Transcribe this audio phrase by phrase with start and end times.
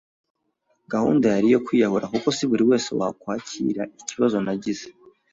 [0.93, 4.87] gahunda yari iyo kwiyahura kuko si buri wese wakwakira ikibazo nagize.